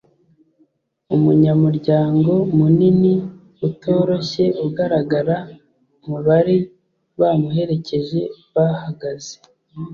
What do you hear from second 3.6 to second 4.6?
utoroshye